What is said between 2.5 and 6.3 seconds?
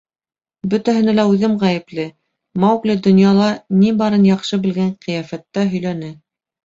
Маугли донъяла ни барын яҡшы белгән ҡиәфәттә һөйләне.